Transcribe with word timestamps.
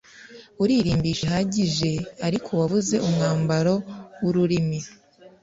uririmbisha 0.61 1.23
bihagije 1.27 1.91
ariko 2.27 2.49
wabuze 2.59 2.95
umwabaro 3.07 3.75
wu 4.21 4.29
rurimi 4.35 4.79